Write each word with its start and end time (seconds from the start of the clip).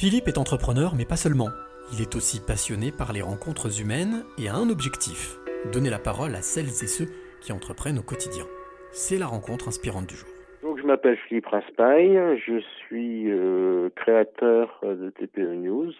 Philippe 0.00 0.28
est 0.28 0.38
entrepreneur, 0.38 0.94
mais 0.96 1.04
pas 1.04 1.16
seulement. 1.16 1.48
Il 1.92 2.00
est 2.00 2.14
aussi 2.14 2.38
passionné 2.40 2.92
par 2.92 3.12
les 3.12 3.20
rencontres 3.20 3.80
humaines 3.80 4.22
et 4.38 4.48
a 4.48 4.54
un 4.54 4.70
objectif 4.70 5.38
donner 5.72 5.90
la 5.90 5.98
parole 5.98 6.36
à 6.36 6.40
celles 6.40 6.68
et 6.84 6.86
ceux 6.86 7.06
qui 7.40 7.50
entreprennent 7.50 7.98
au 7.98 8.02
quotidien. 8.02 8.44
C'est 8.92 9.18
la 9.18 9.26
rencontre 9.26 9.66
inspirante 9.66 10.06
du 10.06 10.14
jour. 10.14 10.28
Donc, 10.62 10.78
je 10.78 10.86
m'appelle 10.86 11.16
Philippe 11.26 11.46
Raspail, 11.46 12.40
je 12.46 12.60
suis 12.60 13.28
euh, 13.28 13.90
créateur 13.96 14.78
de 14.84 15.10
TPE 15.10 15.56
News. 15.56 15.90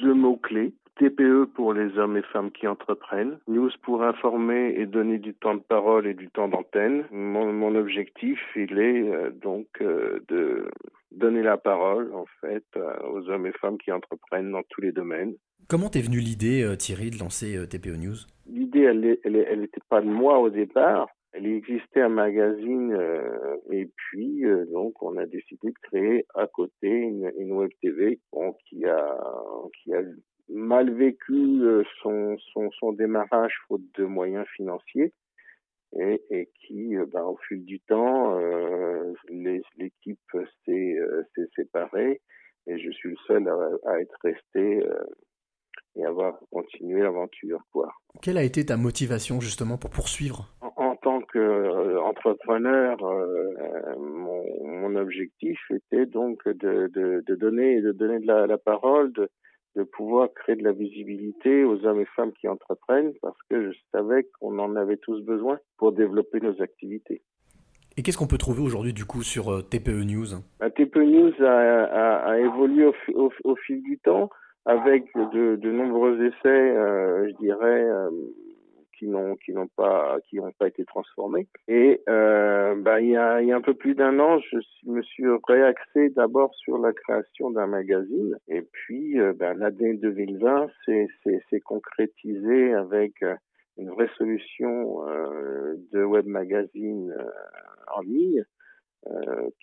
Deux 0.00 0.14
mots-clés, 0.14 0.72
TPE 0.96 1.46
pour 1.54 1.72
les 1.72 1.96
hommes 1.98 2.16
et 2.16 2.22
femmes 2.22 2.50
qui 2.50 2.66
entreprennent, 2.66 3.38
News 3.48 3.70
pour 3.82 4.02
informer 4.02 4.74
et 4.76 4.86
donner 4.86 5.18
du 5.18 5.34
temps 5.34 5.54
de 5.54 5.62
parole 5.62 6.06
et 6.06 6.14
du 6.14 6.28
temps 6.28 6.48
d'antenne. 6.48 7.04
Mon, 7.10 7.52
mon, 7.52 7.74
objectif, 7.74 8.38
il 8.56 8.78
est 8.78 9.10
euh, 9.10 9.30
donc 9.30 9.66
euh, 9.80 10.20
de 10.28 10.68
donner 11.10 11.42
la 11.42 11.56
parole 11.56 12.12
en 12.14 12.26
fait 12.40 12.64
aux 13.10 13.28
hommes 13.28 13.46
et 13.46 13.52
femmes 13.52 13.78
qui 13.78 13.92
entreprennent 13.92 14.52
dans 14.52 14.62
tous 14.70 14.80
les 14.80 14.92
domaines. 14.92 15.34
Comment 15.68 15.88
t'es 15.88 16.00
venue 16.00 16.20
l'idée, 16.20 16.74
Thierry, 16.78 17.10
de 17.10 17.18
lancer 17.18 17.66
TPE 17.68 17.96
News? 17.96 18.16
L'idée, 18.46 18.80
elle 18.80 19.00
n'était 19.00 19.20
elle, 19.24 19.36
elle, 19.36 19.68
pas 19.88 20.00
de 20.00 20.08
moi 20.08 20.38
au 20.38 20.48
départ. 20.48 21.08
Elle 21.32 21.46
existait 21.46 22.02
un 22.02 22.10
magazine 22.10 22.92
euh, 22.92 23.56
et 23.70 23.88
puis 23.96 24.44
euh, 24.44 24.66
donc 24.66 25.02
on 25.02 25.16
a 25.16 25.24
décidé 25.24 25.68
de 25.68 25.78
créer 25.82 26.26
à 26.34 26.46
côté 26.46 26.88
une, 26.88 27.32
une 27.38 27.52
web 27.52 27.70
TV 27.80 28.20
bon, 28.32 28.54
qui 28.66 28.84
a 28.84 29.18
qui 29.82 29.94
a 29.94 30.02
mal 30.48 30.90
vécu 30.92 31.60
euh, 31.62 31.82
son, 32.02 32.36
son, 32.52 32.70
son 32.72 32.92
démarrage 32.92 33.54
faute 33.68 33.82
de 33.96 34.04
moyens 34.04 34.46
financiers 34.56 35.12
et, 35.98 36.22
et 36.30 36.50
qui 36.60 36.96
bah, 37.12 37.24
au 37.24 37.36
fil 37.48 37.64
du 37.64 37.80
temps 37.80 38.38
l'équipe 39.28 40.18
s'est 40.64 40.96
séparée 41.54 42.20
et 42.66 42.78
je 42.78 42.90
suis 42.90 43.10
le 43.10 43.16
seul 43.26 43.48
à, 43.48 43.90
à 43.90 44.00
être 44.00 44.16
resté 44.22 44.82
et 45.96 46.04
avoir 46.06 46.38
continué 46.50 47.02
l'aventure 47.02 47.60
quoi. 47.72 47.92
Quelle 48.22 48.38
a 48.38 48.42
été 48.42 48.64
ta 48.64 48.76
motivation 48.78 49.40
justement 49.40 49.76
pour 49.76 49.90
poursuivre? 49.90 50.48
Tant 51.02 51.20
qu'entrepreneur, 51.20 53.02
euh, 53.02 53.54
euh, 53.58 53.96
mon, 53.98 54.44
mon, 54.62 54.94
objectif 54.94 55.58
était 55.68 56.06
donc 56.06 56.46
de, 56.46 56.86
de, 56.94 57.24
de, 57.26 57.34
donner, 57.34 57.80
de 57.80 57.90
donner 57.90 58.20
de 58.20 58.26
la, 58.28 58.46
la 58.46 58.56
parole, 58.56 59.12
de, 59.12 59.28
de 59.76 59.82
pouvoir 59.84 60.28
créer 60.34 60.56
de 60.56 60.64
la 60.64 60.72
visibilité 60.72 61.64
aux 61.64 61.84
hommes 61.86 62.00
et 62.00 62.08
femmes 62.16 62.32
qui 62.32 62.48
entreprennent 62.48 63.12
parce 63.22 63.38
que 63.48 63.72
je 63.72 63.78
savais 63.90 64.28
qu'on 64.38 64.58
en 64.58 64.76
avait 64.76 64.98
tous 64.98 65.20
besoin 65.22 65.58
pour 65.78 65.92
développer 65.92 66.40
nos 66.40 66.60
activités. 66.60 67.22
Et 67.96 68.02
qu'est-ce 68.02 68.16
qu'on 68.16 68.26
peut 68.26 68.38
trouver 68.38 68.62
aujourd'hui 68.62 68.92
du 68.92 69.04
coup 69.04 69.22
sur 69.22 69.52
euh, 69.52 69.62
TPE 69.62 70.04
News? 70.04 70.26
Bah, 70.60 70.70
TPE 70.70 71.04
News 71.04 71.32
a, 71.40 71.84
a, 71.84 72.30
a 72.32 72.38
évolué 72.38 72.86
au, 72.86 72.94
au, 73.14 73.30
au, 73.44 73.56
fil 73.56 73.82
du 73.82 73.98
temps 73.98 74.30
avec 74.64 75.04
de, 75.14 75.56
de 75.56 75.70
nombreux 75.70 76.24
essais, 76.24 76.36
euh, 76.46 77.28
je 77.28 77.36
dirais, 77.44 77.84
euh, 77.84 78.10
qui 79.44 79.52
n'ont 79.52 79.68
pas 79.76 80.18
été 80.66 80.84
transformés. 80.84 81.48
Et 81.68 82.02
euh, 82.08 82.74
bah, 82.76 83.00
il, 83.00 83.10
y 83.10 83.16
a, 83.16 83.36
un 83.36 83.60
peu 83.60 83.74
plus 83.74 83.94
d'un 83.94 84.18
an, 84.18 84.38
je 84.38 84.58
me 84.86 85.02
suis 85.02 85.24
réaxé 85.48 86.10
d'abord 86.10 86.54
sur 86.54 86.78
la 86.78 86.92
création 86.92 87.50
d'un 87.50 87.66
magazine. 87.66 88.36
Et 88.48 88.62
puis 88.62 89.18
euh, 89.20 89.32
bah, 89.32 89.54
l'année 89.54 89.94
2020 89.94 90.68
s'est 90.86 91.60
concrétisé 91.64 92.74
avec 92.74 93.22
euh, 93.22 93.34
une 93.76 93.90
vraie 93.90 94.10
solution 94.16 95.08
euh, 95.08 95.74
de 95.92 96.04
web 96.04 96.26
magazine 96.26 97.14
en 97.94 98.00
ligne. 98.00 98.44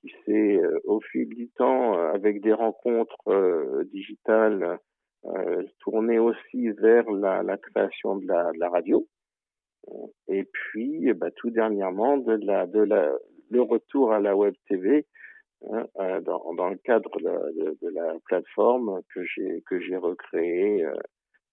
Qui 0.00 0.14
s'est 0.24 0.58
au 0.84 0.98
fil 1.12 1.28
du 1.28 1.50
temps 1.50 1.92
avec 1.92 2.40
des 2.40 2.54
rencontres 2.54 3.84
digitales 3.92 4.78
tourné 5.80 6.18
aussi 6.18 6.70
vers 6.70 7.04
la, 7.10 7.58
création 7.58 8.16
de 8.16 8.26
la 8.26 8.68
radio 8.70 9.06
et 10.28 10.44
puis, 10.44 11.12
bah, 11.14 11.30
tout 11.36 11.50
dernièrement, 11.50 12.16
le 12.16 13.60
retour 13.62 14.12
à 14.12 14.20
la 14.20 14.36
web 14.36 14.54
TV 14.68 15.06
hein, 15.70 15.86
euh, 16.00 16.20
dans, 16.20 16.68
le 16.68 16.76
cadre 16.78 17.10
de, 17.20 17.88
la 17.88 18.14
plateforme 18.24 19.00
que 19.14 19.24
j'ai 19.80 19.96
recréée 19.96 20.84
euh, 20.84 20.94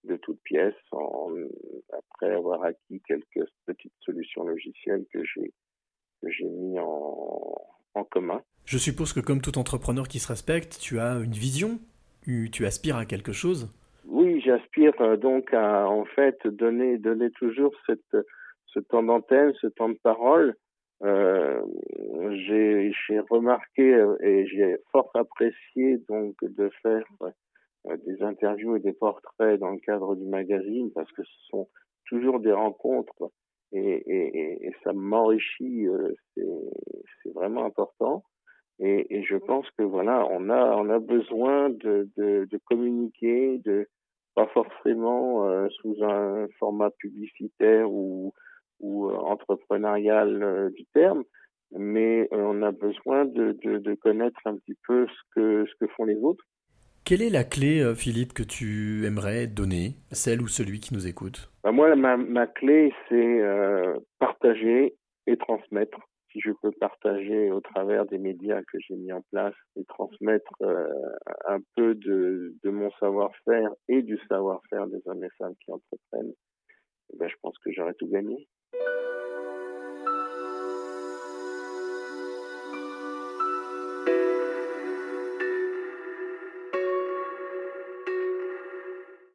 de 0.04 0.16
toutes 0.16 0.40
pièces 0.42 0.74
après 1.92 2.34
avoir 2.34 2.62
acquis 2.64 3.00
quelques 3.06 3.48
petites 3.66 3.94
solutions 4.00 4.44
logicielles 4.44 5.04
que 5.12 5.24
j'ai 5.24 5.52
que 6.22 6.44
mis 6.44 6.78
en, 6.78 8.04
commun. 8.10 8.42
Je 8.64 8.76
suppose 8.76 9.12
que 9.12 9.20
comme 9.20 9.40
tout 9.40 9.56
entrepreneur 9.58 10.08
qui 10.08 10.18
se 10.18 10.28
respecte, 10.28 10.78
tu 10.80 10.98
as 10.98 11.20
une 11.20 11.32
vision, 11.32 11.78
tu 12.24 12.66
aspires 12.66 12.96
à 12.96 13.06
quelque 13.06 13.32
chose 13.32 13.72
j'aspire 14.44 15.00
euh, 15.00 15.16
donc 15.16 15.52
à 15.54 15.88
en 15.88 16.04
fait 16.04 16.46
donner 16.46 16.98
donner 16.98 17.30
toujours 17.32 17.72
cette 17.86 18.16
ce 18.74 18.80
temps 18.80 19.02
d'antenne, 19.02 19.52
ce 19.60 19.68
temps 19.68 19.88
de 19.88 19.98
parole. 20.02 20.54
Euh, 21.02 21.60
j'ai 22.46 23.20
remarqué 23.30 23.94
euh, 23.94 24.16
et 24.22 24.46
j'ai 24.46 24.76
fort 24.92 25.10
apprécié 25.14 25.98
donc 26.08 26.36
de 26.42 26.70
faire 26.82 27.04
euh, 27.86 27.96
des 28.06 28.22
interviews 28.22 28.76
et 28.76 28.80
des 28.80 28.92
portraits 28.92 29.58
dans 29.60 29.70
le 29.70 29.80
cadre 29.80 30.14
du 30.14 30.24
magazine 30.24 30.90
parce 30.94 31.10
que 31.12 31.22
ce 31.22 31.46
sont 31.50 31.68
toujours 32.06 32.40
des 32.40 32.52
rencontres 32.52 33.30
et, 33.72 34.04
et, 34.06 34.72
ça 34.84 34.92
m'enrichit, 34.92 35.88
c'est 36.36 37.32
vraiment 37.34 37.64
important. 37.64 38.22
Et, 38.78 39.24
je 39.24 39.36
pense 39.36 39.68
que 39.76 39.82
voilà, 39.82 40.28
on 40.30 40.48
a 40.48 40.76
on 40.76 40.88
a 40.90 41.00
besoin 41.00 41.70
de, 41.70 42.08
de 42.16 42.58
communiquer, 42.66 43.58
de 43.64 43.88
pas 44.34 44.46
forcément 44.48 45.48
euh, 45.48 45.68
sous 45.80 45.96
un 46.02 46.46
format 46.58 46.90
publicitaire 46.98 47.90
ou, 47.90 48.32
ou 48.80 49.08
euh, 49.08 49.14
entrepreneurial 49.16 50.42
euh, 50.42 50.70
du 50.70 50.84
terme, 50.92 51.24
mais 51.72 52.28
on 52.30 52.62
a 52.62 52.72
besoin 52.72 53.24
de, 53.24 53.56
de, 53.64 53.78
de, 53.78 53.94
connaître 53.94 54.38
un 54.44 54.56
petit 54.56 54.76
peu 54.86 55.06
ce 55.06 55.34
que, 55.34 55.66
ce 55.66 55.84
que 55.84 55.90
font 55.92 56.04
les 56.04 56.16
autres. 56.16 56.44
Quelle 57.04 57.20
est 57.20 57.30
la 57.30 57.44
clé, 57.44 57.92
Philippe, 57.94 58.32
que 58.32 58.42
tu 58.42 59.04
aimerais 59.04 59.46
donner 59.46 59.96
celle 60.10 60.40
ou 60.40 60.48
celui 60.48 60.80
qui 60.80 60.94
nous 60.94 61.06
écoute? 61.06 61.50
Ben 61.62 61.72
Moi, 61.72 61.94
ma, 61.96 62.16
ma 62.16 62.46
clé, 62.46 62.94
c'est 63.08 63.40
partager 64.18 64.94
et 65.26 65.36
transmettre 65.36 65.98
si 66.34 66.40
je 66.40 66.50
peux 66.50 66.72
partager 66.72 67.52
au 67.52 67.60
travers 67.60 68.06
des 68.06 68.18
médias 68.18 68.60
que 68.62 68.78
j'ai 68.80 68.96
mis 68.96 69.12
en 69.12 69.22
place 69.30 69.54
et 69.76 69.84
transmettre 69.84 70.52
euh, 70.62 70.88
un 71.46 71.58
peu 71.76 71.94
de, 71.94 72.52
mon 72.64 72.90
savoir-faire 72.98 73.70
et 73.88 74.02
du 74.02 74.18
savoir-faire 74.28 74.88
des 74.88 75.00
hommes 75.06 75.22
et 75.22 75.30
femmes 75.38 75.54
qui 75.64 75.70
entreprennent, 75.70 76.34
eh 77.12 77.16
ben, 77.16 77.28
je 77.28 77.36
pense 77.40 77.56
que 77.58 77.70
j'aurais 77.70 77.94
tout 77.94 78.08
gagné. 78.08 78.48